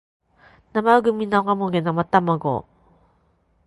[0.73, 2.65] 生麦生米生たまご